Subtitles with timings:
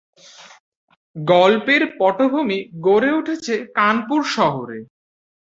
[1.15, 2.59] গল্পের পটভূমি
[2.85, 4.79] গড়ে উঠেছে কানপুর শহরে।